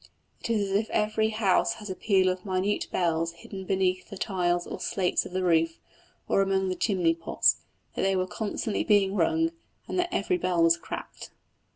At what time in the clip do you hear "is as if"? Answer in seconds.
0.49-0.89